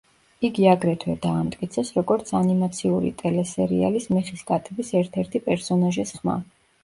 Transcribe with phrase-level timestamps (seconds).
[0.47, 6.39] იგი აგრეთვე დაამტკიცეს როგორც ანიმაციური ტელესერიალის „მეხის კატების“ ერთ-ერთი პერსონაჟის ხმა.